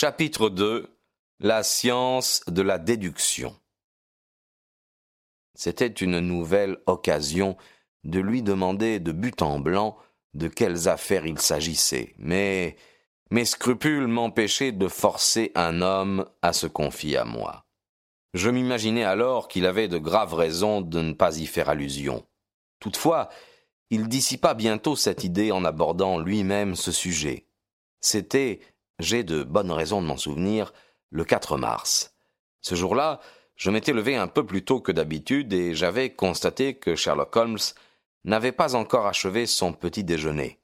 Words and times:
Chapitre 0.00 0.48
2 0.48 0.96
La 1.40 1.64
science 1.64 2.42
de 2.46 2.62
la 2.62 2.78
déduction 2.78 3.56
C'était 5.56 5.88
une 5.88 6.20
nouvelle 6.20 6.78
occasion 6.86 7.56
de 8.04 8.20
lui 8.20 8.44
demander 8.44 9.00
de 9.00 9.10
but 9.10 9.42
en 9.42 9.58
blanc 9.58 9.98
de 10.34 10.46
quelles 10.46 10.88
affaires 10.88 11.26
il 11.26 11.40
s'agissait, 11.40 12.14
mais 12.16 12.76
mes 13.32 13.44
scrupules 13.44 14.06
m'empêchaient 14.06 14.70
de 14.70 14.86
forcer 14.86 15.50
un 15.56 15.82
homme 15.82 16.26
à 16.42 16.52
se 16.52 16.68
confier 16.68 17.16
à 17.16 17.24
moi. 17.24 17.66
Je 18.34 18.50
m'imaginais 18.50 19.02
alors 19.02 19.48
qu'il 19.48 19.66
avait 19.66 19.88
de 19.88 19.98
graves 19.98 20.34
raisons 20.34 20.80
de 20.80 21.00
ne 21.00 21.12
pas 21.12 21.38
y 21.38 21.46
faire 21.46 21.70
allusion. 21.70 22.24
Toutefois, 22.78 23.30
il 23.90 24.06
dissipa 24.06 24.54
bientôt 24.54 24.94
cette 24.94 25.24
idée 25.24 25.50
en 25.50 25.64
abordant 25.64 26.20
lui-même 26.20 26.76
ce 26.76 26.92
sujet. 26.92 27.48
C'était 28.00 28.60
j'ai 28.98 29.22
de 29.22 29.42
bonnes 29.42 29.72
raisons 29.72 30.02
de 30.02 30.06
m'en 30.06 30.16
souvenir, 30.16 30.72
le 31.10 31.24
4 31.24 31.56
mars. 31.56 32.14
Ce 32.60 32.74
jour-là, 32.74 33.20
je 33.56 33.70
m'étais 33.70 33.92
levé 33.92 34.16
un 34.16 34.28
peu 34.28 34.46
plus 34.46 34.64
tôt 34.64 34.80
que 34.80 34.92
d'habitude 34.92 35.52
et 35.52 35.74
j'avais 35.74 36.10
constaté 36.10 36.74
que 36.74 36.94
Sherlock 36.94 37.34
Holmes 37.36 37.58
n'avait 38.24 38.52
pas 38.52 38.74
encore 38.74 39.06
achevé 39.06 39.46
son 39.46 39.72
petit 39.72 40.04
déjeuner. 40.04 40.58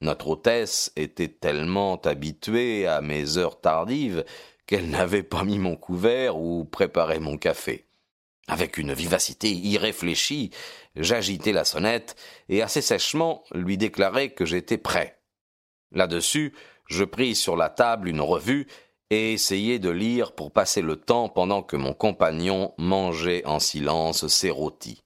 Notre 0.00 0.28
hôtesse 0.28 0.92
était 0.96 1.28
tellement 1.28 1.96
habituée 2.02 2.86
à 2.86 3.00
mes 3.00 3.38
heures 3.38 3.60
tardives 3.60 4.24
qu'elle 4.66 4.90
n'avait 4.90 5.22
pas 5.22 5.44
mis 5.44 5.58
mon 5.58 5.76
couvert 5.76 6.36
ou 6.36 6.64
préparé 6.64 7.18
mon 7.18 7.38
café. 7.38 7.86
Avec 8.48 8.78
une 8.78 8.92
vivacité 8.92 9.50
irréfléchie, 9.50 10.50
j'agitai 10.94 11.52
la 11.52 11.64
sonnette 11.64 12.16
et 12.48 12.62
assez 12.62 12.82
sèchement 12.82 13.42
lui 13.52 13.76
déclarai 13.76 14.30
que 14.30 14.44
j'étais 14.44 14.78
prêt. 14.78 15.18
Là-dessus, 15.92 16.52
je 16.86 17.04
pris 17.04 17.34
sur 17.34 17.56
la 17.56 17.68
table 17.68 18.08
une 18.08 18.20
revue 18.20 18.66
et 19.10 19.34
essayai 19.34 19.78
de 19.78 19.90
lire 19.90 20.32
pour 20.32 20.52
passer 20.52 20.82
le 20.82 20.96
temps 20.96 21.28
pendant 21.28 21.62
que 21.62 21.76
mon 21.76 21.94
compagnon 21.94 22.74
mangeait 22.78 23.44
en 23.46 23.60
silence 23.60 24.26
ses 24.26 24.50
rôtis. 24.50 25.02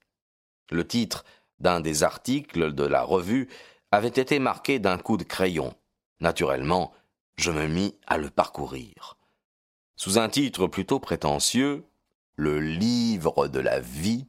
Le 0.71 0.87
titre 0.87 1.23
d'un 1.59 1.79
des 1.79 2.03
articles 2.03 2.73
de 2.73 2.83
la 2.83 3.03
revue 3.03 3.49
avait 3.91 4.07
été 4.07 4.39
marqué 4.39 4.79
d'un 4.79 4.97
coup 4.97 5.17
de 5.17 5.23
crayon. 5.23 5.75
Naturellement, 6.19 6.93
je 7.35 7.51
me 7.51 7.67
mis 7.67 7.95
à 8.07 8.17
le 8.17 8.29
parcourir. 8.29 9.17
Sous 9.95 10.17
un 10.17 10.29
titre 10.29 10.67
plutôt 10.67 10.99
prétentieux, 10.99 11.85
Le 12.35 12.59
livre 12.59 13.49
de 13.49 13.59
la 13.59 13.81
vie, 13.81 14.25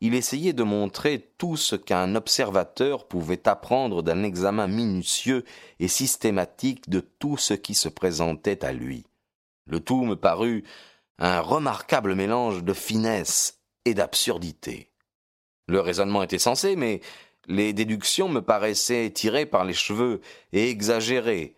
il 0.00 0.14
essayait 0.14 0.52
de 0.52 0.62
montrer 0.62 1.30
tout 1.38 1.56
ce 1.56 1.74
qu'un 1.74 2.14
observateur 2.14 3.08
pouvait 3.08 3.48
apprendre 3.48 4.02
d'un 4.02 4.22
examen 4.22 4.66
minutieux 4.66 5.44
et 5.80 5.88
systématique 5.88 6.88
de 6.90 7.00
tout 7.00 7.36
ce 7.36 7.54
qui 7.54 7.74
se 7.74 7.88
présentait 7.88 8.64
à 8.64 8.72
lui. 8.72 9.06
Le 9.66 9.80
tout 9.80 10.04
me 10.04 10.14
parut 10.14 10.64
un 11.18 11.40
remarquable 11.40 12.14
mélange 12.14 12.62
de 12.62 12.72
finesse 12.74 13.60
et 13.84 13.94
d'absurdité. 13.94 14.90
Le 15.66 15.80
raisonnement 15.80 16.22
était 16.22 16.38
sensé, 16.38 16.76
mais 16.76 17.00
les 17.48 17.72
déductions 17.72 18.28
me 18.28 18.40
paraissaient 18.40 19.10
tirées 19.10 19.46
par 19.46 19.64
les 19.64 19.74
cheveux 19.74 20.20
et 20.52 20.68
exagérées. 20.68 21.56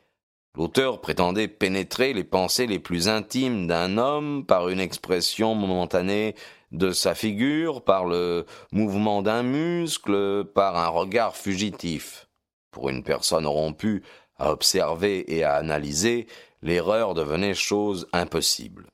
L'auteur 0.56 1.00
prétendait 1.00 1.48
pénétrer 1.48 2.12
les 2.12 2.24
pensées 2.24 2.66
les 2.66 2.78
plus 2.78 3.08
intimes 3.08 3.66
d'un 3.66 3.98
homme 3.98 4.44
par 4.46 4.68
une 4.68 4.80
expression 4.80 5.54
momentanée 5.54 6.34
de 6.72 6.92
sa 6.92 7.14
figure, 7.14 7.82
par 7.82 8.04
le 8.04 8.46
mouvement 8.72 9.22
d'un 9.22 9.42
muscle, 9.42 10.44
par 10.54 10.76
un 10.76 10.88
regard 10.88 11.36
fugitif. 11.36 12.28
Pour 12.70 12.88
une 12.88 13.02
personne 13.02 13.46
rompue 13.46 14.02
à 14.36 14.52
observer 14.52 15.34
et 15.34 15.44
à 15.44 15.54
analyser, 15.54 16.26
l'erreur 16.62 17.14
devenait 17.14 17.54
chose 17.54 18.06
impossible. 18.12 18.86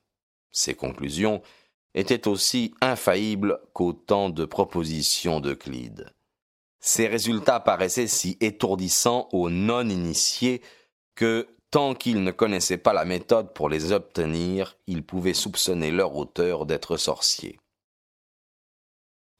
Ses 0.51 0.73
conclusions 0.73 1.41
étaient 1.93 2.27
aussi 2.27 2.73
infaillibles 2.81 3.59
qu'autant 3.73 4.29
de 4.29 4.45
propositions 4.45 5.39
d'Euclide. 5.39 6.09
Ces 6.79 7.07
résultats 7.07 7.59
paraissaient 7.59 8.07
si 8.07 8.37
étourdissants 8.41 9.27
aux 9.31 9.49
non-initiés 9.49 10.61
que 11.15 11.47
Tant 11.75 11.93
qu'ils 11.93 12.23
ne 12.23 12.31
connaissaient 12.31 12.77
pas 12.77 12.93
la 12.93 13.03
méthode 13.03 13.53
pour 13.53 13.67
les 13.67 13.91
obtenir, 13.91 14.77
ils 14.87 15.03
pouvaient 15.03 15.33
soupçonner 15.33 15.91
leur 15.91 16.15
auteur 16.15 16.65
d'être 16.65 16.95
sorcier. 16.95 17.59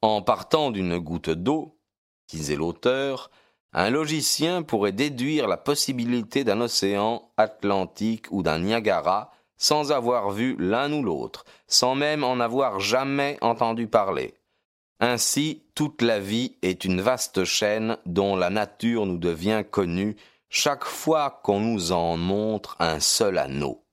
En 0.02 0.22
partant 0.22 0.72
d'une 0.72 0.98
goutte 1.00 1.30
d'eau, 1.30 1.80
disait 2.28 2.56
l'auteur, 2.56 3.30
un 3.74 3.90
logicien 3.90 4.64
pourrait 4.64 4.92
déduire 4.92 5.48
la 5.48 5.58
possibilité 5.58 6.44
d'un 6.44 6.62
océan 6.62 7.32
Atlantique 7.38 8.28
ou 8.32 8.42
d'un 8.42 8.60
Niagara 8.60 9.32
sans 9.58 9.92
avoir 9.92 10.32
vu 10.32 10.56
l'un 10.58 10.92
ou 10.92 11.04
l'autre, 11.04 11.46
sans 11.68 11.96
même 11.96 12.24
en 12.24 12.40
avoir 12.40 12.80
jamais 12.80 13.38
entendu 13.42 13.88
parler. 13.88 14.34
Ainsi, 15.00 15.64
toute 15.76 16.02
la 16.02 16.20
vie 16.20 16.56
est 16.62 16.86
une 16.86 17.02
vaste 17.02 17.44
chaîne 17.44 17.98
dont 18.06 18.36
la 18.36 18.50
nature 18.50 19.06
nous 19.06 19.18
devient 19.18 19.64
connue 19.70 20.16
chaque 20.50 20.86
fois 20.86 21.42
qu'on 21.44 21.60
nous 21.60 21.92
en 21.92 22.16
montre 22.16 22.78
un 22.80 23.00
seul 23.00 23.38
anneau. 23.38 23.84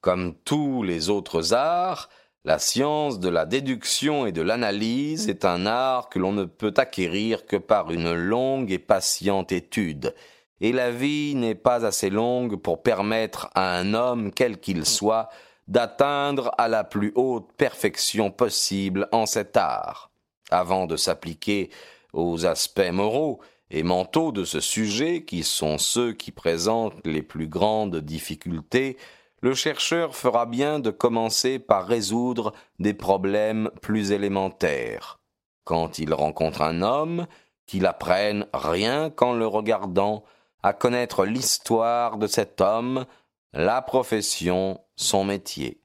Comme 0.00 0.34
tous 0.44 0.84
les 0.84 1.10
autres 1.10 1.54
arts, 1.54 2.08
la 2.48 2.58
science 2.58 3.20
de 3.20 3.28
la 3.28 3.44
déduction 3.44 4.24
et 4.24 4.32
de 4.32 4.40
l'analyse 4.40 5.28
est 5.28 5.44
un 5.44 5.66
art 5.66 6.08
que 6.08 6.18
l'on 6.18 6.32
ne 6.32 6.46
peut 6.46 6.72
acquérir 6.78 7.44
que 7.44 7.56
par 7.56 7.90
une 7.90 8.14
longue 8.14 8.72
et 8.72 8.78
patiente 8.78 9.52
étude, 9.52 10.14
et 10.62 10.72
la 10.72 10.90
vie 10.90 11.34
n'est 11.34 11.54
pas 11.54 11.84
assez 11.84 12.08
longue 12.08 12.56
pour 12.56 12.82
permettre 12.82 13.50
à 13.54 13.76
un 13.76 13.92
homme, 13.92 14.32
quel 14.32 14.60
qu'il 14.60 14.86
soit, 14.86 15.28
d'atteindre 15.66 16.50
à 16.56 16.68
la 16.68 16.84
plus 16.84 17.12
haute 17.16 17.52
perfection 17.58 18.30
possible 18.30 19.08
en 19.12 19.26
cet 19.26 19.58
art. 19.58 20.10
Avant 20.50 20.86
de 20.86 20.96
s'appliquer 20.96 21.68
aux 22.14 22.46
aspects 22.46 22.90
moraux 22.90 23.40
et 23.70 23.82
mentaux 23.82 24.32
de 24.32 24.46
ce 24.46 24.60
sujet, 24.60 25.22
qui 25.26 25.42
sont 25.42 25.76
ceux 25.76 26.14
qui 26.14 26.32
présentent 26.32 26.94
les 27.04 27.20
plus 27.20 27.46
grandes 27.46 27.98
difficultés, 27.98 28.96
le 29.40 29.54
chercheur 29.54 30.16
fera 30.16 30.46
bien 30.46 30.80
de 30.80 30.90
commencer 30.90 31.58
par 31.58 31.86
résoudre 31.86 32.52
des 32.78 32.94
problèmes 32.94 33.70
plus 33.80 34.12
élémentaires. 34.12 35.20
Quand 35.64 35.98
il 35.98 36.12
rencontre 36.12 36.62
un 36.62 36.82
homme, 36.82 37.26
qu'il 37.66 37.86
apprenne 37.86 38.46
rien 38.52 39.10
qu'en 39.10 39.34
le 39.34 39.46
regardant 39.46 40.24
à 40.62 40.72
connaître 40.72 41.24
l'histoire 41.24 42.16
de 42.16 42.26
cet 42.26 42.60
homme, 42.60 43.04
la 43.52 43.82
profession, 43.82 44.80
son 44.96 45.24
métier. 45.24 45.82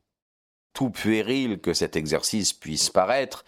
Tout 0.74 0.90
puéril 0.90 1.60
que 1.60 1.74
cet 1.74 1.96
exercice 1.96 2.54
puisse 2.54 2.90
paraître, 2.90 3.46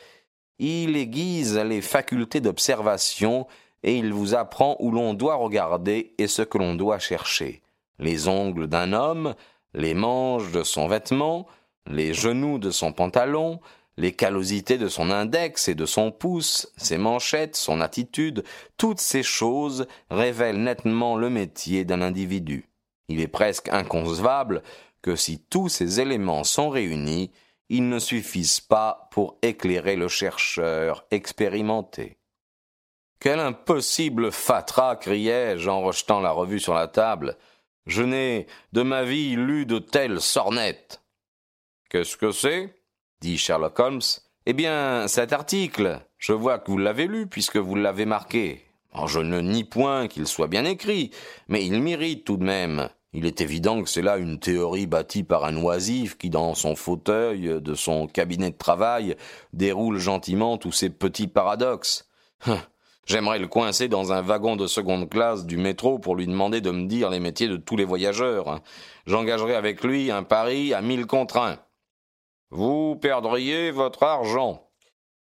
il 0.60 0.96
aiguise 0.96 1.58
les 1.58 1.82
facultés 1.82 2.42
d'observation 2.42 3.48
et 3.84 3.98
il 3.98 4.14
vous 4.14 4.36
apprend 4.36 4.78
où 4.80 4.92
l'on 4.92 5.14
doit 5.14 5.36
regarder 5.36 6.14
et 6.18 6.28
ce 6.28 6.42
que 6.42 6.58
l'on 6.58 6.76
doit 6.76 7.00
chercher. 7.00 7.62
Les 7.98 8.28
ongles 8.28 8.68
d'un 8.68 8.94
homme, 8.94 9.36
les 9.76 9.94
manches 9.94 10.52
de 10.52 10.64
son 10.64 10.88
vêtement, 10.88 11.46
les 11.86 12.14
genoux 12.14 12.58
de 12.58 12.72
son 12.72 12.94
pantalon, 12.94 13.60
les 13.98 14.14
callosités 14.14 14.78
de 14.78 14.88
son 14.88 15.12
index 15.12 15.68
et 15.68 15.76
de 15.76 15.86
son 15.86 16.12
pouce, 16.12 16.72
ses 16.78 16.98
manchettes, 16.98 17.56
son 17.56 17.82
attitude, 17.82 18.44
toutes 18.78 19.00
ces 19.00 19.24
choses 19.24 19.88
révèlent 20.10 20.64
nettement 20.64 21.16
le 21.16 21.30
métier 21.30 21.86
d'un 21.86 22.02
individu. 22.02 22.70
Il 23.08 23.22
est 23.22 23.28
presque 23.28 23.70
inconcevable 23.70 24.64
que 25.02 25.16
si 25.16 25.40
tous 25.40 25.70
ces 25.70 26.00
éléments 26.00 26.44
sont 26.44 26.70
réunis, 26.70 27.32
ils 27.70 27.88
ne 27.88 28.00
suffisent 28.00 28.60
pas 28.60 29.08
pour 29.12 29.38
éclairer 29.42 29.96
le 29.96 30.08
chercheur 30.08 31.06
expérimenté. 31.12 32.18
Quel 33.20 33.40
impossible 33.40 34.32
fatras 34.32 34.98
criai-je 34.98 35.70
en 35.70 35.82
rejetant 35.82 36.20
la 36.20 36.32
revue 36.32 36.60
sur 36.60 36.74
la 36.74 36.88
table. 36.88 37.38
Je 37.86 38.02
n'ai 38.02 38.48
de 38.74 38.82
ma 38.82 39.04
vie 39.04 39.36
lu 39.36 39.66
de 39.66 39.80
telles 39.80 40.22
sornettes. 40.22 41.04
Qu'est-ce 41.90 42.18
que 42.18 42.32
c'est? 42.32 42.74
dit 43.22 43.38
Sherlock 43.38 43.80
Holmes, 43.80 44.02
Eh 44.48 44.54
bien, 44.54 45.08
cet 45.08 45.34
article, 45.34 46.00
je 46.18 46.34
vois 46.34 46.60
que 46.60 46.72
vous 46.72 46.78
l'avez 46.78 47.08
lu 47.08 47.28
puisque 47.28 47.58
vous 47.58 47.76
l'avez 47.76 48.06
marqué. 48.06 48.64
je 49.06 49.20
ne 49.20 49.40
nie 49.40 49.64
point 49.64 50.08
qu'il 50.08 50.28
soit 50.28 50.48
bien 50.48 50.66
écrit, 50.66 51.12
mais 51.48 51.66
il 51.66 51.82
m'irrite 51.82 52.26
tout 52.26 52.38
de 52.38 52.44
même. 52.44 52.90
Il 53.14 53.26
est 53.26 53.40
évident 53.40 53.82
que 53.82 53.90
c'est 53.90 54.02
là 54.02 54.18
une 54.18 54.40
théorie 54.40 54.88
bâtie 54.88 55.24
par 55.24 55.46
un 55.46 55.56
oisif 55.56 56.18
qui, 56.18 56.30
dans 56.30 56.54
son 56.54 56.76
fauteuil 56.76 57.62
de 57.62 57.74
son 57.74 58.08
cabinet 58.08 58.52
de 58.52 58.58
travail, 58.58 59.16
déroule 59.54 60.00
gentiment 60.00 60.58
tous 60.58 60.74
ses 60.74 60.90
petits 60.90 61.28
paradoxes. 61.28 62.10
J'aimerais 63.06 63.40
le 63.40 63.48
coincer 63.48 63.88
dans 63.88 64.12
un 64.12 64.22
wagon 64.22 64.56
de 64.56 64.68
seconde 64.68 65.10
classe 65.10 65.46
du 65.46 65.58
métro 65.58 66.00
pour 66.00 66.16
lui 66.16 66.26
demander 66.26 66.62
de 66.62 66.72
me 66.72 66.88
dire 66.88 67.10
les 67.10 67.20
métiers 67.20 67.48
de 67.48 67.58
tous 67.58 67.76
les 67.76 67.86
voyageurs. 67.86 68.62
J'engagerai 69.06 69.56
avec 69.56 69.84
lui 69.84 70.12
un 70.12 70.24
pari 70.24 70.74
à 70.74 70.82
mille 70.82 71.06
contre 71.06 71.38
un. 71.38 71.60
Vous 72.50 72.96
perdriez 72.96 73.72
votre 73.72 74.04
argent. 74.04 74.70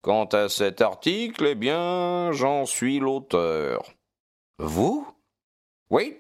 Quant 0.02 0.26
à 0.26 0.48
cet 0.48 0.80
article, 0.80 1.46
eh 1.46 1.54
bien, 1.54 2.32
j'en 2.32 2.66
suis 2.66 2.98
l'auteur. 2.98 3.82
Vous? 4.58 5.06
Oui, 5.90 6.19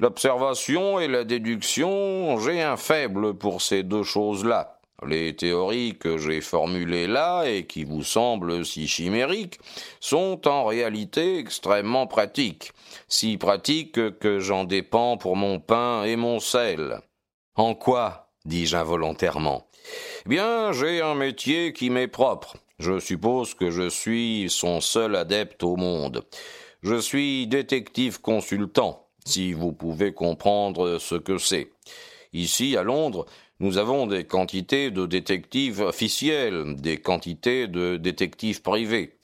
L'observation 0.00 1.00
et 1.00 1.08
la 1.08 1.24
déduction, 1.24 2.38
j'ai 2.38 2.62
un 2.62 2.76
faible 2.76 3.34
pour 3.34 3.60
ces 3.60 3.82
deux 3.82 4.04
choses-là. 4.04 4.77
Les 5.06 5.36
théories 5.36 5.96
que 5.96 6.18
j'ai 6.18 6.40
formulées 6.40 7.06
là 7.06 7.44
et 7.44 7.66
qui 7.66 7.84
vous 7.84 8.02
semblent 8.02 8.64
si 8.64 8.88
chimériques 8.88 9.60
sont 10.00 10.48
en 10.48 10.64
réalité 10.64 11.38
extrêmement 11.38 12.08
pratiques, 12.08 12.72
si 13.06 13.36
pratiques 13.36 14.18
que 14.18 14.40
j'en 14.40 14.64
dépends 14.64 15.16
pour 15.16 15.36
mon 15.36 15.60
pain 15.60 16.02
et 16.02 16.16
mon 16.16 16.40
sel. 16.40 17.00
En 17.54 17.74
quoi 17.74 18.30
dis-je 18.44 18.76
involontairement? 18.76 19.68
Eh 20.26 20.28
bien, 20.28 20.72
j'ai 20.72 21.00
un 21.00 21.14
métier 21.14 21.72
qui 21.72 21.90
m'est 21.90 22.08
propre. 22.08 22.56
Je 22.78 22.98
suppose 22.98 23.54
que 23.54 23.70
je 23.70 23.88
suis 23.88 24.46
son 24.50 24.80
seul 24.80 25.16
adepte 25.16 25.62
au 25.62 25.76
monde. 25.76 26.24
Je 26.82 27.00
suis 27.00 27.46
détective 27.46 28.20
consultant 28.20 29.08
si 29.24 29.52
vous 29.52 29.72
pouvez 29.72 30.12
comprendre 30.12 30.98
ce 30.98 31.14
que 31.14 31.38
c'est. 31.38 31.70
Ici, 32.32 32.76
à 32.76 32.82
Londres, 32.82 33.26
nous 33.60 33.78
avons 33.78 34.06
des 34.06 34.24
quantités 34.24 34.90
de 34.90 35.06
détectives 35.06 35.80
officiels, 35.80 36.76
des 36.76 36.98
quantités 36.98 37.66
de 37.66 37.96
détectives 37.96 38.62
privés. 38.62 39.16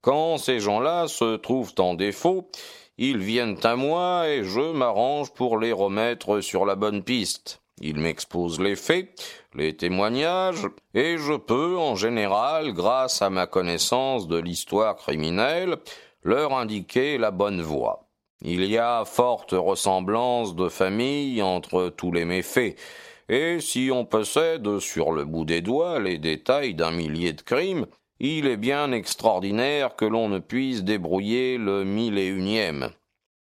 Quand 0.00 0.38
ces 0.38 0.60
gens-là 0.60 1.08
se 1.08 1.36
trouvent 1.36 1.74
en 1.78 1.94
défaut, 1.94 2.50
ils 2.98 3.18
viennent 3.18 3.58
à 3.62 3.76
moi 3.76 4.28
et 4.28 4.42
je 4.42 4.72
m'arrange 4.72 5.32
pour 5.32 5.58
les 5.58 5.72
remettre 5.72 6.40
sur 6.40 6.64
la 6.64 6.74
bonne 6.74 7.02
piste. 7.02 7.60
Ils 7.80 7.98
m'exposent 7.98 8.60
les 8.60 8.74
faits, 8.74 9.10
les 9.54 9.76
témoignages, 9.76 10.66
et 10.94 11.18
je 11.18 11.34
peux, 11.34 11.76
en 11.76 11.94
général, 11.94 12.72
grâce 12.72 13.20
à 13.20 13.28
ma 13.28 13.46
connaissance 13.46 14.28
de 14.28 14.38
l'histoire 14.38 14.96
criminelle, 14.96 15.76
leur 16.22 16.54
indiquer 16.54 17.18
la 17.18 17.30
bonne 17.30 17.60
voie. 17.60 18.08
Il 18.40 18.64
y 18.64 18.78
a 18.78 19.04
forte 19.04 19.52
ressemblance 19.52 20.56
de 20.56 20.68
famille 20.68 21.42
entre 21.42 21.88
tous 21.88 22.12
les 22.12 22.24
méfaits, 22.24 22.76
et 23.28 23.60
si 23.60 23.90
on 23.92 24.04
possède 24.04 24.78
sur 24.78 25.12
le 25.12 25.24
bout 25.24 25.44
des 25.44 25.60
doigts 25.60 25.98
les 25.98 26.18
détails 26.18 26.74
d'un 26.74 26.90
millier 26.90 27.32
de 27.32 27.42
crimes, 27.42 27.86
il 28.18 28.46
est 28.46 28.56
bien 28.56 28.92
extraordinaire 28.92 29.96
que 29.96 30.04
l'on 30.04 30.28
ne 30.28 30.38
puisse 30.38 30.84
débrouiller 30.84 31.58
le 31.58 31.84
mille 31.84 32.18
et 32.18 32.28
unième. 32.28 32.90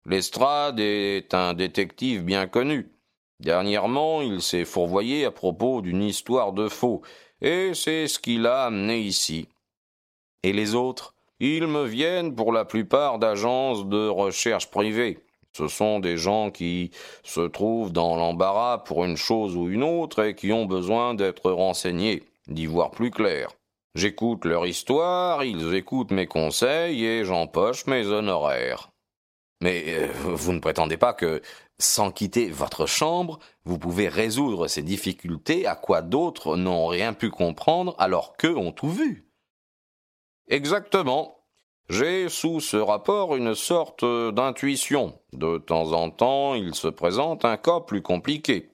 Lestrade 0.05 0.79
est 0.79 1.33
un 1.33 1.53
détective 1.53 2.23
bien 2.23 2.47
connu. 2.47 2.91
Dernièrement, 3.39 4.21
il 4.21 4.41
s'est 4.41 4.65
fourvoyé 4.65 5.25
à 5.25 5.31
propos 5.31 5.81
d'une 5.81 6.03
histoire 6.03 6.53
de 6.53 6.69
faux, 6.69 7.01
et 7.41 7.73
c'est 7.73 8.07
ce 8.07 8.17
qui 8.17 8.37
l'a 8.37 8.65
amené 8.65 8.99
ici. 8.99 9.49
Et 10.43 10.53
les 10.53 10.75
autres? 10.75 11.15
Ils 11.41 11.67
me 11.67 11.83
viennent 11.83 12.33
pour 12.33 12.53
la 12.53 12.63
plupart 12.63 13.19
d'agences 13.19 13.85
de 13.87 14.07
recherche 14.07 14.71
privées. 14.71 15.19
Ce 15.55 15.69
sont 15.69 16.01
des 16.01 16.17
gens 16.17 16.51
qui 16.51 16.91
se 17.23 17.39
trouvent 17.39 17.93
dans 17.93 18.17
l'embarras 18.17 18.79
pour 18.79 19.05
une 19.05 19.15
chose 19.15 19.55
ou 19.55 19.69
une 19.69 19.83
autre 19.83 20.21
et 20.21 20.35
qui 20.35 20.51
ont 20.51 20.65
besoin 20.65 21.13
d'être 21.13 21.49
renseignés, 21.49 22.23
d'y 22.47 22.65
voir 22.65 22.91
plus 22.91 23.09
clair. 23.09 23.51
J'écoute 23.95 24.43
leur 24.43 24.67
histoire, 24.67 25.45
ils 25.45 25.73
écoutent 25.73 26.11
mes 26.11 26.27
conseils 26.27 27.05
et 27.05 27.23
j'empoche 27.23 27.87
mes 27.87 28.05
honoraires. 28.05 28.89
Mais 29.61 29.85
euh, 29.87 30.07
vous 30.25 30.51
ne 30.51 30.59
prétendez 30.59 30.97
pas 30.97 31.13
que, 31.13 31.41
sans 31.79 32.11
quitter 32.11 32.49
votre 32.49 32.85
chambre, 32.85 33.39
vous 33.63 33.79
pouvez 33.79 34.09
résoudre 34.09 34.67
ces 34.67 34.81
difficultés 34.81 35.65
à 35.65 35.75
quoi 35.75 36.01
d'autres 36.01 36.57
n'ont 36.57 36.87
rien 36.87 37.13
pu 37.13 37.29
comprendre 37.29 37.95
alors 37.97 38.35
qu'eux 38.35 38.57
ont 38.57 38.73
tout 38.73 38.91
vu. 38.91 39.31
Exactement. 40.49 41.34
J'ai 41.87 42.29
sous 42.29 42.61
ce 42.61 42.77
rapport 42.77 43.35
une 43.35 43.53
sorte 43.53 44.03
d'intuition. 44.03 45.13
De 45.33 45.59
temps 45.59 45.91
en 45.91 46.09
temps, 46.09 46.55
il 46.55 46.73
se 46.73 46.87
présente 46.87 47.45
un 47.45 47.57
cas 47.57 47.79
plus 47.79 48.01
compliqué. 48.01 48.69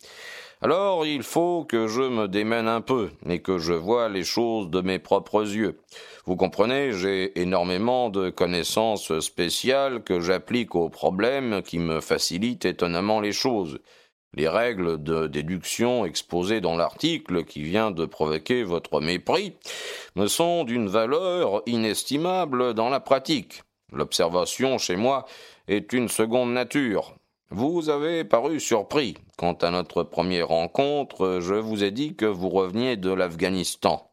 Alors 0.61 1.05
il 1.05 1.21
faut 1.21 1.65
que 1.65 1.87
je 1.87 2.03
me 2.03 2.29
démène 2.29 2.69
un 2.69 2.79
peu 2.79 3.09
et 3.27 3.41
que 3.41 3.57
je 3.57 3.73
vois 3.73 4.07
les 4.07 4.23
choses 4.23 4.69
de 4.69 4.79
mes 4.79 4.97
propres 4.97 5.41
yeux. 5.41 5.81
Vous 6.25 6.37
comprenez, 6.37 6.93
j'ai 6.93 7.37
énormément 7.41 8.09
de 8.09 8.29
connaissances 8.29 9.19
spéciales 9.19 10.03
que 10.03 10.21
j'applique 10.21 10.75
aux 10.75 10.87
problèmes 10.87 11.63
qui 11.63 11.79
me 11.79 11.99
facilitent 11.99 12.65
étonnamment 12.65 13.19
les 13.19 13.33
choses. 13.33 13.79
Les 14.33 14.48
règles 14.48 15.04
de 15.04 15.28
déduction 15.28 16.06
exposées 16.06 16.62
dans 16.62 16.78
l'article 16.78 17.44
qui 17.44 17.63
vient 17.63 17.92
de 17.92 18.06
provoquer 18.06 18.63
votre 18.63 19.01
mépris 19.01 19.56
me 20.16 20.28
sont 20.28 20.63
d'une 20.63 20.88
valeur 20.88 21.62
inestimable 21.66 22.74
dans 22.74 22.89
la 22.89 23.01
pratique. 23.01 23.63
L'observation 23.92 24.78
chez 24.78 24.95
moi 24.95 25.25
est 25.68 25.92
une 25.92 26.07
seconde 26.07 26.54
nature. 26.54 27.13
Vous 27.50 27.89
avez 27.89 28.24
paru 28.24 28.62
surpris. 28.62 29.16
Quant 29.38 29.51
à 29.54 29.69
notre 29.69 30.04
première 30.04 30.48
rencontre, 30.48 31.39
je 31.42 31.56
vous 31.56 31.83
ai 31.83 31.92
dit 31.92 32.16
que 32.16 32.25
vous 32.25 32.48
reveniez 32.48 32.95
de 32.95 33.12
l'Afghanistan. 33.12 34.10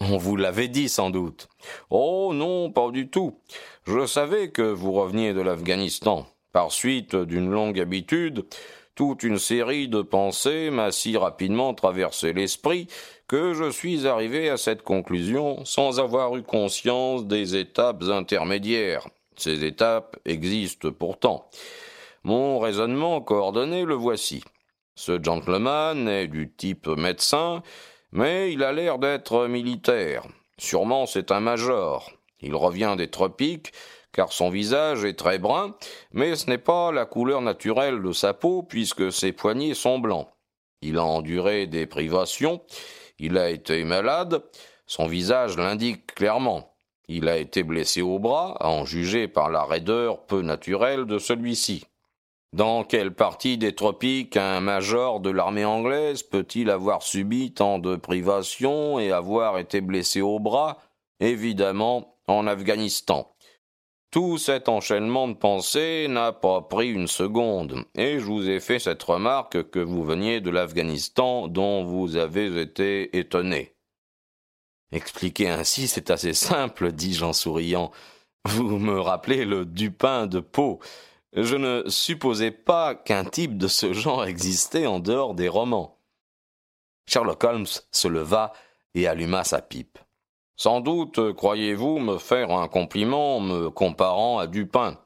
On 0.00 0.16
vous 0.16 0.34
l'avait 0.34 0.66
dit 0.66 0.88
sans 0.88 1.10
doute. 1.10 1.48
Oh 1.90 2.32
non, 2.34 2.72
pas 2.72 2.90
du 2.90 3.08
tout. 3.08 3.38
Je 3.86 4.04
savais 4.06 4.50
que 4.50 4.62
vous 4.62 4.90
reveniez 4.90 5.32
de 5.32 5.40
l'Afghanistan. 5.40 6.26
Par 6.52 6.72
suite 6.72 7.14
d'une 7.14 7.50
longue 7.50 7.78
habitude, 7.78 8.44
toute 8.94 9.22
une 9.22 9.38
série 9.38 9.88
de 9.88 10.02
pensées 10.02 10.70
m'a 10.70 10.92
si 10.92 11.16
rapidement 11.16 11.74
traversé 11.74 12.32
l'esprit 12.32 12.86
que 13.26 13.54
je 13.54 13.70
suis 13.70 14.06
arrivé 14.06 14.48
à 14.48 14.56
cette 14.56 14.82
conclusion 14.82 15.64
sans 15.64 15.98
avoir 15.98 16.36
eu 16.36 16.42
conscience 16.42 17.26
des 17.26 17.56
étapes 17.56 18.04
intermédiaires. 18.04 19.08
Ces 19.36 19.64
étapes 19.64 20.16
existent 20.24 20.92
pourtant. 20.92 21.48
Mon 22.22 22.58
raisonnement 22.58 23.20
coordonné 23.20 23.84
le 23.84 23.94
voici. 23.94 24.44
Ce 24.94 25.20
gentleman 25.20 26.08
est 26.08 26.28
du 26.28 26.52
type 26.52 26.86
médecin, 26.86 27.62
mais 28.12 28.52
il 28.52 28.62
a 28.62 28.72
l'air 28.72 28.98
d'être 28.98 29.48
militaire. 29.48 30.22
Sûrement 30.56 31.06
c'est 31.06 31.32
un 31.32 31.40
major. 31.40 32.12
Il 32.40 32.54
revient 32.54 32.94
des 32.96 33.08
tropiques, 33.08 33.72
car 34.14 34.32
son 34.32 34.48
visage 34.48 35.04
est 35.04 35.18
très 35.18 35.38
brun, 35.38 35.74
mais 36.12 36.36
ce 36.36 36.48
n'est 36.48 36.56
pas 36.56 36.92
la 36.92 37.04
couleur 37.04 37.42
naturelle 37.42 38.00
de 38.00 38.12
sa 38.12 38.32
peau, 38.32 38.62
puisque 38.62 39.12
ses 39.12 39.32
poignets 39.32 39.74
sont 39.74 39.98
blancs. 39.98 40.28
Il 40.80 40.98
a 40.98 41.04
enduré 41.04 41.66
des 41.66 41.86
privations, 41.86 42.62
il 43.18 43.36
a 43.36 43.50
été 43.50 43.84
malade, 43.84 44.42
son 44.86 45.06
visage 45.06 45.56
l'indique 45.56 46.14
clairement. 46.14 46.76
Il 47.08 47.28
a 47.28 47.36
été 47.36 47.62
blessé 47.62 48.00
au 48.00 48.18
bras, 48.18 48.56
à 48.60 48.68
en 48.68 48.86
juger 48.86 49.28
par 49.28 49.50
la 49.50 49.64
raideur 49.64 50.24
peu 50.24 50.40
naturelle 50.40 51.04
de 51.04 51.18
celui-ci. 51.18 51.84
Dans 52.54 52.84
quelle 52.84 53.12
partie 53.12 53.58
des 53.58 53.74
tropiques 53.74 54.36
un 54.36 54.60
major 54.60 55.18
de 55.18 55.30
l'armée 55.30 55.64
anglaise 55.64 56.22
peut-il 56.22 56.70
avoir 56.70 57.02
subi 57.02 57.52
tant 57.52 57.80
de 57.80 57.96
privations 57.96 59.00
et 59.00 59.10
avoir 59.10 59.58
été 59.58 59.80
blessé 59.80 60.20
au 60.20 60.38
bras? 60.38 60.78
Évidemment, 61.18 62.16
en 62.28 62.46
Afghanistan. 62.46 63.33
Tout 64.14 64.38
cet 64.38 64.68
enchaînement 64.68 65.26
de 65.26 65.34
pensées 65.34 66.06
n'a 66.08 66.30
pas 66.30 66.60
pris 66.60 66.88
une 66.88 67.08
seconde, 67.08 67.84
et 67.96 68.20
je 68.20 68.24
vous 68.24 68.48
ai 68.48 68.60
fait 68.60 68.78
cette 68.78 69.02
remarque 69.02 69.70
que 69.70 69.80
vous 69.80 70.04
veniez 70.04 70.40
de 70.40 70.50
l'Afghanistan 70.50 71.48
dont 71.48 71.82
vous 71.82 72.14
avez 72.14 72.60
été 72.60 73.18
étonné. 73.18 73.74
Expliquer 74.92 75.48
ainsi, 75.48 75.88
c'est 75.88 76.10
assez 76.10 76.32
simple, 76.32 76.92
dis-je 76.92 77.24
en 77.24 77.32
souriant. 77.32 77.90
Vous 78.44 78.78
me 78.78 79.00
rappelez 79.00 79.44
le 79.44 79.64
Dupin 79.64 80.28
de 80.28 80.38
Pau. 80.38 80.78
Je 81.32 81.56
ne 81.56 81.82
supposais 81.88 82.52
pas 82.52 82.94
qu'un 82.94 83.24
type 83.24 83.58
de 83.58 83.66
ce 83.66 83.92
genre 83.92 84.26
existait 84.26 84.86
en 84.86 85.00
dehors 85.00 85.34
des 85.34 85.48
romans. 85.48 85.98
Sherlock 87.08 87.42
Holmes 87.42 87.66
se 87.90 88.06
leva 88.06 88.52
et 88.94 89.08
alluma 89.08 89.42
sa 89.42 89.60
pipe. 89.60 89.98
Sans 90.56 90.80
doute 90.80 91.32
croyez-vous 91.32 91.98
me 91.98 92.18
faire 92.18 92.52
un 92.52 92.68
compliment 92.68 93.38
en 93.38 93.40
me 93.40 93.70
comparant 93.70 94.38
à 94.38 94.46
Dupin. 94.46 94.98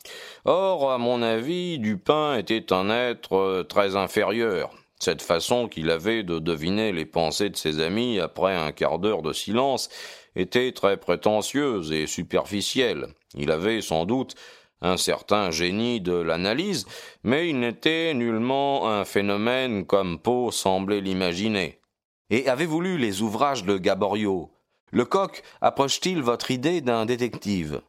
Or, 0.44 0.90
à 0.92 0.98
mon 0.98 1.22
avis, 1.22 1.78
Dupin 1.78 2.36
était 2.36 2.72
un 2.72 2.90
être 2.90 3.62
très 3.68 3.96
inférieur. 3.96 4.70
Cette 4.98 5.22
façon 5.22 5.68
qu'il 5.68 5.90
avait 5.90 6.22
de 6.22 6.38
deviner 6.38 6.92
les 6.92 7.06
pensées 7.06 7.48
de 7.48 7.56
ses 7.56 7.80
amis 7.80 8.18
après 8.18 8.54
un 8.54 8.72
quart 8.72 8.98
d'heure 8.98 9.22
de 9.22 9.32
silence 9.32 9.88
était 10.36 10.72
très 10.72 10.96
prétentieuse 10.96 11.92
et 11.92 12.06
superficielle. 12.06 13.06
Il 13.34 13.50
avait 13.50 13.80
sans 13.80 14.04
doute 14.04 14.34
un 14.80 14.96
certain 14.96 15.50
génie 15.50 16.00
de 16.00 16.12
l'analyse, 16.12 16.86
mais 17.22 17.48
il 17.48 17.58
n'était 17.58 18.12
nullement 18.12 18.88
un 18.88 19.04
phénomène 19.04 19.86
comme 19.86 20.18
Poe 20.18 20.52
semblait 20.52 21.00
l'imaginer. 21.00 21.80
Et 22.30 22.48
avez-vous 22.48 22.80
lu 22.80 22.98
les 22.98 23.22
ouvrages 23.22 23.64
de 23.64 23.78
Gaboriau? 23.78 24.50
Lecoq 24.92 25.42
approche-t-il 25.60 26.22
votre 26.22 26.50
idée 26.50 26.80
d'un 26.80 27.04
détective? 27.04 27.82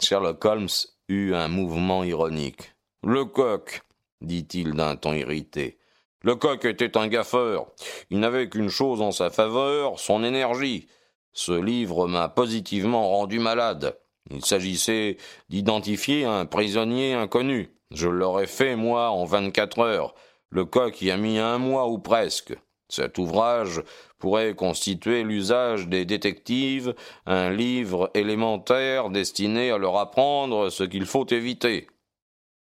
Sherlock 0.00 0.44
Holmes 0.44 0.68
eut 1.08 1.34
un 1.34 1.48
mouvement 1.48 2.04
ironique. 2.04 2.74
Lecoq, 3.02 3.82
dit-il 4.20 4.74
d'un 4.74 4.94
ton 4.94 5.12
irrité. 5.12 5.78
Lecoq 6.22 6.64
était 6.66 6.96
un 6.96 7.08
gaffeur. 7.08 7.66
Il 8.10 8.20
n'avait 8.20 8.48
qu'une 8.48 8.68
chose 8.68 9.00
en 9.00 9.10
sa 9.10 9.30
faveur, 9.30 9.98
son 9.98 10.22
énergie. 10.22 10.86
Ce 11.32 11.52
livre 11.52 12.06
m'a 12.06 12.28
positivement 12.28 13.08
rendu 13.08 13.38
malade. 13.38 13.98
Il 14.30 14.44
s'agissait 14.44 15.16
d'identifier 15.48 16.26
un 16.26 16.46
prisonnier 16.46 17.14
inconnu. 17.14 17.74
Je 17.90 18.08
l'aurais 18.08 18.46
fait, 18.46 18.76
moi, 18.76 19.10
en 19.10 19.24
vingt-quatre 19.24 19.80
heures. 19.80 20.14
Lecoq 20.50 21.02
y 21.02 21.10
a 21.10 21.16
mis 21.16 21.38
un 21.38 21.58
mois 21.58 21.88
ou 21.88 21.98
presque. 21.98 22.54
Cet 22.90 23.18
ouvrage 23.18 23.82
pourrait 24.18 24.54
constituer 24.54 25.22
l'usage 25.22 25.88
des 25.88 26.04
détectives, 26.04 26.94
un 27.26 27.50
livre 27.50 28.10
élémentaire 28.14 29.10
destiné 29.10 29.70
à 29.70 29.78
leur 29.78 29.96
apprendre 29.96 30.70
ce 30.70 30.84
qu'il 30.84 31.06
faut 31.06 31.26
éviter. 31.26 31.86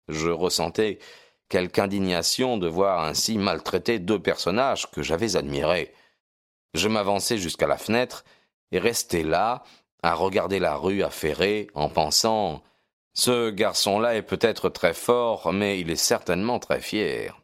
Je 0.07 0.29
ressentais 0.29 0.99
quelque 1.49 1.79
indignation 1.79 2.57
de 2.57 2.67
voir 2.67 3.03
ainsi 3.03 3.37
maltraiter 3.37 3.99
deux 3.99 4.19
personnages 4.19 4.89
que 4.89 5.01
j'avais 5.01 5.35
admirés. 5.35 5.93
Je 6.73 6.87
m'avançai 6.87 7.37
jusqu'à 7.37 7.67
la 7.67 7.77
fenêtre 7.77 8.23
et 8.71 8.79
restai 8.79 9.23
là, 9.23 9.63
à 10.03 10.13
regarder 10.13 10.59
la 10.59 10.75
rue 10.77 11.03
affairée, 11.03 11.67
en 11.73 11.89
pensant 11.89 12.63
Ce 13.13 13.49
garçon-là 13.49 14.15
est 14.15 14.21
peut-être 14.21 14.69
très 14.69 14.93
fort, 14.93 15.51
mais 15.51 15.79
il 15.81 15.91
est 15.91 15.97
certainement 15.97 16.59
très 16.59 16.79
fier. 16.79 17.40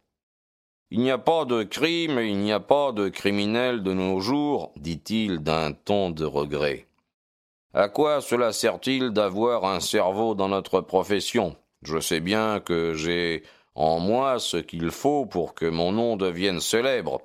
Il 0.90 1.02
n'y 1.02 1.12
a 1.12 1.18
pas 1.18 1.44
de 1.44 1.64
crime 1.64 2.18
il 2.20 2.38
n'y 2.38 2.54
a 2.54 2.62
pas 2.62 2.94
de 2.94 3.10
criminel 3.10 3.84
de 3.84 3.92
nos 3.92 4.22
jours, 4.22 4.72
dit-il 4.78 5.40
d'un 5.40 5.74
ton 5.74 6.12
de 6.12 6.24
regret. 6.24 6.88
À 7.74 7.90
quoi 7.90 8.22
cela 8.22 8.54
sert-il 8.54 9.10
d'avoir 9.10 9.66
un 9.66 9.82
cerveau 9.82 10.34
dans 10.34 10.48
notre 10.48 10.80
profession? 10.80 11.58
Je 11.84 12.00
sais 12.00 12.22
bien 12.22 12.62
que 12.62 12.94
j'ai 12.94 13.44
en 13.76 14.00
moi 14.00 14.40
ce 14.40 14.56
qu'il 14.56 14.90
faut 14.92 15.26
pour 15.26 15.54
que 15.56 15.66
mon 15.66 15.92
nom 15.92 16.16
devienne 16.16 16.62
célèbre. 16.62 17.22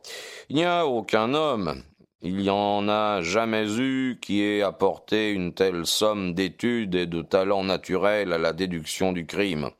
Il 0.48 0.56
n'y 0.56 0.64
a 0.64 0.84
aucun 0.84 1.32
homme, 1.32 1.84
il 2.20 2.36
n'y 2.36 2.50
en 2.50 2.88
a 2.88 3.22
jamais 3.22 3.78
eu 3.78 4.18
qui 4.20 4.42
ait 4.42 4.62
apporté 4.62 5.30
une 5.30 5.54
telle 5.54 5.86
somme 5.86 6.34
d'études 6.34 6.96
et 6.96 7.06
de 7.06 7.22
talents 7.22 7.64
naturels 7.64 8.32
à 8.32 8.38
la 8.38 8.52
déduction 8.52 9.12
du 9.12 9.24
crime. 9.24 9.70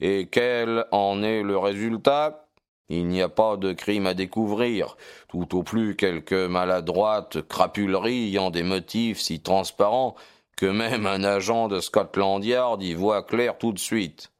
Et 0.00 0.28
quel 0.30 0.84
en 0.90 1.22
est 1.22 1.42
le 1.42 1.56
résultat? 1.56 2.43
Il 2.88 3.06
n'y 3.08 3.22
a 3.22 3.28
pas 3.28 3.56
de 3.56 3.72
crime 3.72 4.06
à 4.06 4.14
découvrir, 4.14 4.96
tout 5.28 5.56
au 5.56 5.62
plus 5.62 5.96
quelques 5.96 6.32
maladroites 6.32 7.40
crapuleries 7.48 8.28
ayant 8.28 8.50
des 8.50 8.62
motifs 8.62 9.20
si 9.20 9.40
transparents 9.40 10.14
que 10.56 10.66
même 10.66 11.06
un 11.06 11.24
agent 11.24 11.68
de 11.68 11.80
Scotland 11.80 12.44
Yard 12.44 12.82
y 12.82 12.94
voit 12.94 13.22
clair 13.22 13.58
tout 13.58 13.72
de 13.72 13.78
suite. 13.78 14.32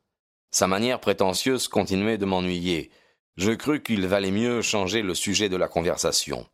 Sa 0.50 0.66
manière 0.66 1.00
prétentieuse 1.00 1.66
continuait 1.68 2.18
de 2.18 2.26
m'ennuyer. 2.26 2.90
Je 3.36 3.50
crus 3.50 3.80
qu'il 3.82 4.06
valait 4.06 4.30
mieux 4.30 4.62
changer 4.62 5.02
le 5.02 5.14
sujet 5.14 5.48
de 5.48 5.56
la 5.56 5.66
conversation. 5.66 6.46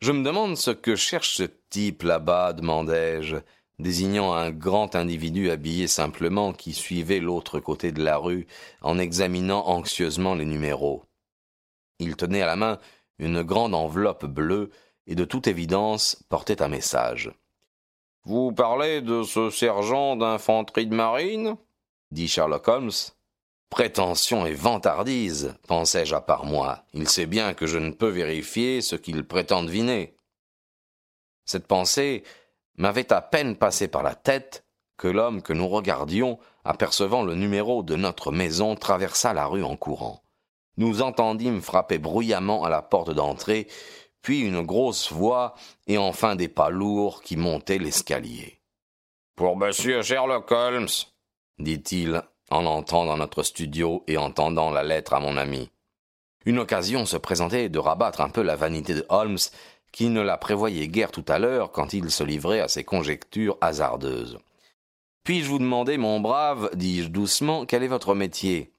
Je 0.00 0.12
me 0.12 0.24
demande 0.24 0.56
ce 0.56 0.70
que 0.70 0.96
cherche 0.96 1.36
ce 1.36 1.44
type 1.70 2.02
là-bas, 2.02 2.52
demandai-je 2.52 3.36
désignant 3.78 4.32
un 4.32 4.50
grand 4.50 4.94
individu 4.94 5.50
habillé 5.50 5.86
simplement 5.86 6.52
qui 6.52 6.72
suivait 6.72 7.20
l'autre 7.20 7.60
côté 7.60 7.92
de 7.92 8.02
la 8.02 8.16
rue 8.16 8.46
en 8.80 8.98
examinant 8.98 9.66
anxieusement 9.66 10.34
les 10.34 10.44
numéros. 10.44 11.04
Il 11.98 12.16
tenait 12.16 12.42
à 12.42 12.46
la 12.46 12.56
main 12.56 12.78
une 13.18 13.42
grande 13.42 13.74
enveloppe 13.74 14.26
bleue 14.26 14.70
et 15.06 15.14
de 15.14 15.24
toute 15.24 15.46
évidence 15.46 16.22
portait 16.28 16.62
un 16.62 16.68
message. 16.68 17.32
Vous 18.24 18.52
parlez 18.52 19.00
de 19.00 19.22
ce 19.22 19.50
sergent 19.50 20.16
d'infanterie 20.16 20.86
de 20.86 20.94
marine? 20.94 21.56
dit 22.12 22.28
Sherlock 22.28 22.68
Holmes. 22.68 22.90
Prétention 23.68 24.44
et 24.44 24.52
vantardise, 24.52 25.54
pensai-je 25.66 26.14
à 26.14 26.20
part 26.20 26.44
moi. 26.44 26.84
Il 26.92 27.08
sait 27.08 27.26
bien 27.26 27.54
que 27.54 27.66
je 27.66 27.78
ne 27.78 27.90
peux 27.90 28.10
vérifier 28.10 28.82
ce 28.82 28.96
qu'il 28.96 29.24
prétend 29.24 29.62
deviner. 29.62 30.14
Cette 31.46 31.66
pensée 31.66 32.22
m'avait 32.76 33.12
à 33.12 33.20
peine 33.20 33.56
passé 33.56 33.88
par 33.88 34.02
la 34.02 34.14
tête 34.14 34.64
que 34.96 35.08
l'homme 35.08 35.42
que 35.42 35.52
nous 35.52 35.68
regardions, 35.68 36.38
apercevant 36.64 37.22
le 37.22 37.34
numéro 37.34 37.82
de 37.82 37.96
notre 37.96 38.30
maison, 38.30 38.76
traversa 38.76 39.32
la 39.32 39.46
rue 39.46 39.64
en 39.64 39.76
courant. 39.76 40.22
Nous 40.76 41.02
entendîmes 41.02 41.60
frapper 41.60 41.98
bruyamment 41.98 42.64
à 42.64 42.70
la 42.70 42.82
porte 42.82 43.10
d'entrée, 43.10 43.66
puis 44.22 44.40
une 44.40 44.62
grosse 44.62 45.12
voix 45.12 45.54
et 45.86 45.98
enfin 45.98 46.36
des 46.36 46.48
pas 46.48 46.70
lourds 46.70 47.22
qui 47.22 47.36
montaient 47.36 47.78
l'escalier. 47.78 48.60
Pour 49.36 49.56
monsieur 49.56 50.02
Sherlock 50.02 50.50
Holmes, 50.50 50.88
dit-il 51.58 52.22
en 52.50 52.66
entrant 52.66 53.04
dans 53.06 53.16
notre 53.16 53.42
studio 53.42 54.04
et 54.06 54.16
en 54.16 54.30
tendant 54.30 54.70
la 54.70 54.82
lettre 54.82 55.14
à 55.14 55.20
mon 55.20 55.36
ami. 55.36 55.70
Une 56.44 56.58
occasion 56.58 57.06
se 57.06 57.16
présentait 57.16 57.68
de 57.68 57.78
rabattre 57.78 58.20
un 58.20 58.28
peu 58.28 58.42
la 58.42 58.56
vanité 58.56 58.94
de 58.94 59.06
Holmes 59.08 59.38
qui 59.92 60.08
ne 60.08 60.22
la 60.22 60.38
prévoyait 60.38 60.88
guère 60.88 61.12
tout 61.12 61.24
à 61.28 61.38
l'heure 61.38 61.70
quand 61.70 61.92
il 61.92 62.10
se 62.10 62.24
livrait 62.24 62.60
à 62.60 62.68
ses 62.68 62.82
conjectures 62.82 63.58
hasardeuses. 63.60 64.38
Puis-je 65.24 65.48
vous 65.48 65.58
demander, 65.58 65.98
mon 65.98 66.18
brave, 66.18 66.70
dis-je 66.74 67.08
doucement, 67.08 67.66
quel 67.66 67.82
est 67.82 67.88
votre 67.88 68.14
métier? 68.14 68.72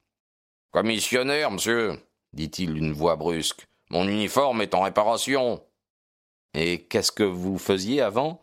Commissionnaire, 0.71 1.51
monsieur, 1.51 1.99
dit-il 2.33 2.73
d'une 2.73 2.91
voix 2.91 3.15
brusque. 3.15 3.67
Mon 3.89 4.07
uniforme 4.07 4.61
est 4.61 4.73
en 4.73 4.81
réparation. 4.81 5.63
Et 6.55 6.83
qu'est-ce 6.85 7.11
que 7.11 7.23
vous 7.23 7.57
faisiez 7.57 8.01
avant? 8.01 8.41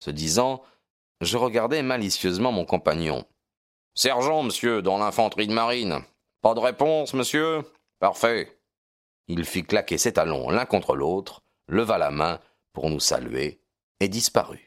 Ce 0.00 0.10
disant, 0.10 0.62
je 1.20 1.36
regardais 1.36 1.82
malicieusement 1.82 2.50
mon 2.50 2.64
compagnon. 2.64 3.24
Sergent, 3.94 4.42
monsieur, 4.42 4.82
dans 4.82 4.98
l'infanterie 4.98 5.46
de 5.46 5.52
marine. 5.52 6.00
Pas 6.42 6.54
de 6.54 6.60
réponse, 6.60 7.14
monsieur? 7.14 7.62
Parfait. 7.98 8.58
Il 9.28 9.44
fit 9.44 9.64
claquer 9.64 9.98
ses 9.98 10.12
talons 10.12 10.50
l'un 10.50 10.66
contre 10.66 10.94
l'autre, 10.96 11.42
leva 11.68 11.98
la 11.98 12.10
main 12.10 12.40
pour 12.72 12.90
nous 12.90 13.00
saluer 13.00 13.62
et 14.00 14.08
disparut. 14.08 14.65